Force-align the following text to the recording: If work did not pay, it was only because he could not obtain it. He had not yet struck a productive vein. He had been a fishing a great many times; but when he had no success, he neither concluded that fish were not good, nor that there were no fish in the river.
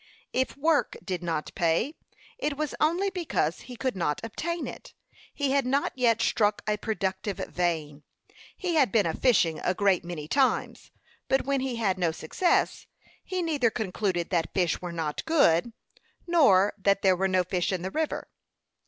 If 0.33 0.57
work 0.57 0.97
did 1.05 1.21
not 1.21 1.53
pay, 1.53 1.93
it 2.39 2.57
was 2.57 2.73
only 2.79 3.11
because 3.11 3.59
he 3.61 3.75
could 3.75 3.95
not 3.95 4.19
obtain 4.23 4.65
it. 4.65 4.95
He 5.31 5.51
had 5.51 5.63
not 5.67 5.93
yet 5.95 6.23
struck 6.23 6.63
a 6.67 6.77
productive 6.77 7.37
vein. 7.37 8.01
He 8.57 8.73
had 8.73 8.91
been 8.91 9.05
a 9.05 9.13
fishing 9.13 9.59
a 9.59 9.75
great 9.75 10.03
many 10.03 10.27
times; 10.27 10.89
but 11.27 11.45
when 11.45 11.59
he 11.59 11.75
had 11.75 11.99
no 11.99 12.11
success, 12.11 12.87
he 13.23 13.43
neither 13.43 13.69
concluded 13.69 14.31
that 14.31 14.51
fish 14.55 14.81
were 14.81 14.91
not 14.91 15.23
good, 15.25 15.71
nor 16.25 16.73
that 16.79 17.03
there 17.03 17.15
were 17.15 17.27
no 17.27 17.43
fish 17.43 17.71
in 17.71 17.83
the 17.83 17.91
river. 17.91 18.27